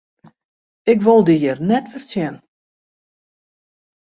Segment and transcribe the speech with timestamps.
[0.91, 2.35] Ik wol dy hjir net wer sjen!